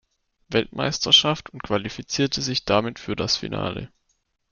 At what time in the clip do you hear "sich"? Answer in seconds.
2.41-2.65